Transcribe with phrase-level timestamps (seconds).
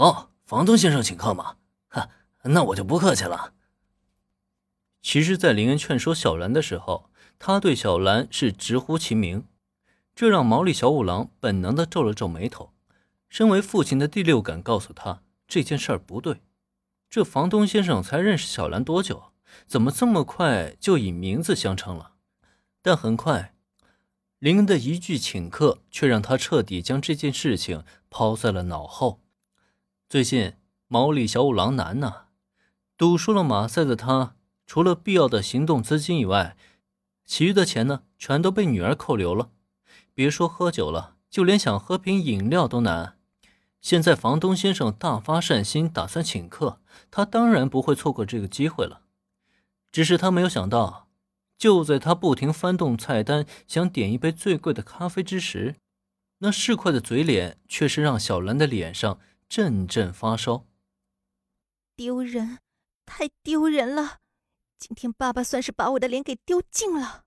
[0.00, 1.56] 哦，房东先生请客嘛，
[1.88, 2.08] 哈，
[2.44, 3.52] 那我就不客气了。
[5.02, 9.44] 其实，在林恩劝说小兰的时候，他对小兰是直呼其名，
[10.14, 12.72] 这让毛利小五郎本能的皱了皱眉头。
[13.28, 16.40] 身为父亲的第六感告诉他这件事儿不对。
[17.10, 19.34] 这房东先生才认识小兰多久？
[19.66, 22.12] 怎么这么快就以名字相称了？
[22.80, 23.54] 但很快，
[24.38, 29.20] 林恩的一句请客却让他彻底将这件事情抛在了脑后。
[30.10, 30.54] 最近
[30.88, 32.24] 毛利小五郎难呐，
[32.96, 34.34] 赌输了马赛的他，
[34.66, 36.56] 除了必要的行动资金以外，
[37.24, 39.50] 其余的钱呢，全都被女儿扣留了。
[40.12, 43.18] 别说喝酒了，就连想喝瓶饮料都难。
[43.80, 46.80] 现在房东先生大发善心，打算请客，
[47.12, 49.02] 他当然不会错过这个机会了。
[49.92, 51.06] 只是他没有想到，
[51.56, 55.76] 就在他不停翻动菜单，想点一杯最贵的咖啡之时，
[56.38, 59.20] 那市侩的嘴脸却是让小兰的脸上。
[59.50, 60.64] 阵阵发烧，
[61.96, 62.60] 丢人，
[63.04, 64.20] 太丢人了！
[64.78, 67.24] 今天爸爸算是把我的脸给丢尽了。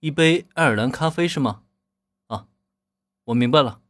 [0.00, 1.62] 一杯爱尔兰咖啡是吗？
[2.26, 2.48] 啊，
[3.24, 3.80] 我明白了。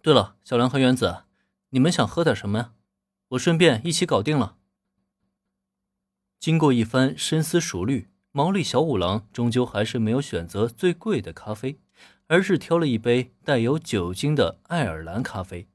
[0.00, 1.24] 对了，小兰和原子，
[1.70, 2.74] 你们想喝点什么呀？
[3.30, 4.56] 我顺便一起搞定了。
[6.38, 11.80] 经过一番深思熟虑，毛利小五郎终究还是没有选择最贵的咖啡，
[12.28, 15.66] 而是挑了一杯带有酒精的爱尔兰咖啡。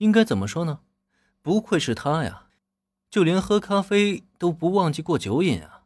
[0.00, 0.80] 应该怎么说呢？
[1.42, 2.46] 不愧是他呀，
[3.10, 5.84] 就连喝咖啡都不忘记过酒瘾啊！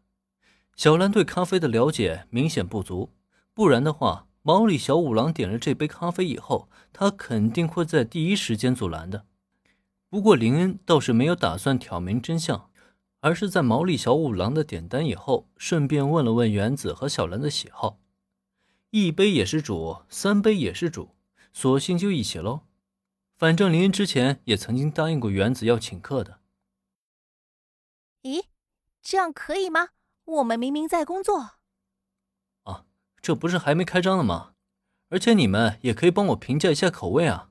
[0.76, 3.10] 小兰对咖啡的了解明显不足，
[3.52, 9.24] 不然的话，毛利小五郎点了这杯咖啡以后，他肯定会在第一时间阻拦的。
[10.08, 12.70] 不过林恩倒是没有打算挑明真相，
[13.18, 17.98] 而是在毛利小五郎的点单以后，顺便问了问原子和小兰的喜好，
[18.90, 21.10] 一杯也是煮，三杯也是煮，
[21.52, 22.60] 索性就一起喽。
[23.44, 26.40] 反正林恩之前也曾经答应过原子要请客的。
[28.22, 28.44] 咦，
[29.02, 29.88] 这样可以吗？
[30.24, 31.50] 我们明明在工作。
[32.62, 32.86] 啊，
[33.20, 34.54] 这不是还没开张呢吗？
[35.10, 37.50] 而且你们也可以帮我评价一下口味啊。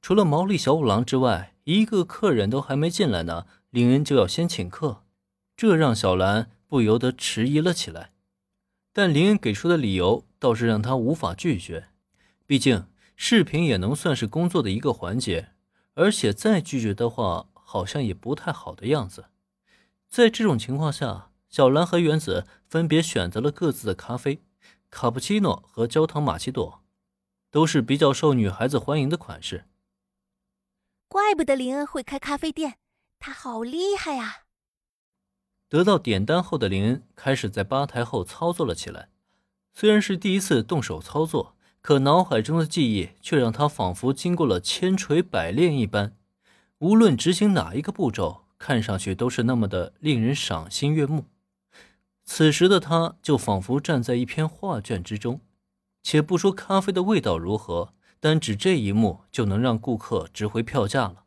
[0.00, 5.02] 除了毛利小五郎之外，一个客人都还没进来呢，林恩就要先请客，
[5.56, 8.12] 这让小兰不由得迟疑了起来。
[8.92, 11.88] 但林恩给出的理由倒是让他无法拒绝，
[12.46, 12.86] 毕竟。
[13.16, 15.52] 视频也能算是工作的一个环节，
[15.94, 19.26] 而且再拒绝的话，好像也不太好的样子。
[20.08, 24.42] 在这种情况下，小兰和原子分别选择了各自的咖啡，
[24.90, 26.82] 卡布奇诺和焦糖玛奇朵，
[27.50, 29.66] 都是比较受女孩子欢迎的款式。
[31.06, 32.78] 怪不得林恩会开咖啡店，
[33.20, 34.44] 他好厉害呀！
[35.68, 39.08] 得到点单后的林恩开始在吧台后操作了起来，
[39.72, 41.56] 虽然是第一次动手操作。
[41.84, 46.16] 可脑海中的记忆却让他仿佛经过了千锤百炼一般，
[46.78, 51.26] 无论执行哪一个步骤，看上去都是那么的令人赏心悦目。
[52.24, 55.42] 此时的他就仿佛站在一篇画卷之中，
[56.02, 61.24] 且不说咖啡的味道如何，单指这一幕就能让顾客值回票价了。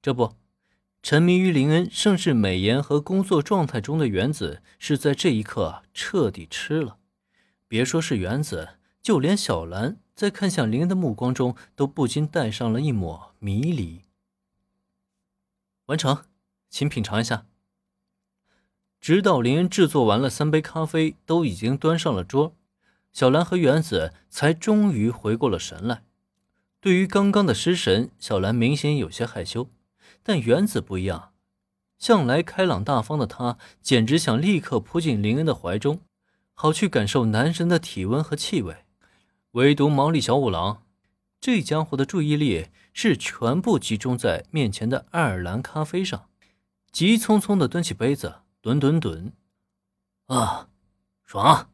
[0.00, 0.36] 这不，
[1.02, 6.96] 沉迷于林恩盛世美颜和工作状态中的原子，是在这一刻彻底吃了。
[7.68, 8.77] 别说是原子。
[9.08, 14.02] 就连小兰在看向林恩的目光中，都不禁带上了一抹迷离。
[15.86, 16.26] 完成，
[16.68, 17.46] 请品尝一下。
[19.00, 22.54] 直到林恩制作完了三杯咖啡，都已经端上了桌，
[23.10, 26.04] 小兰和原子才终于回过了神来。
[26.78, 29.70] 对于刚刚的失神，小兰明显有些害羞，
[30.22, 31.32] 但原子不一样，
[31.98, 36.02] 向来开朗大方的他，简直想立刻扑进林恩的怀中，
[36.52, 38.84] 好去感受男神的体温和气味。
[39.58, 40.84] 唯独毛利小五郎，
[41.40, 46.28] 这家伙的注意力是全部集中在面前的爱尔兰咖啡上，
[46.92, 49.32] 急匆匆的端起杯子，吨吨吨，
[50.26, 50.68] 啊，
[51.24, 51.70] 爽！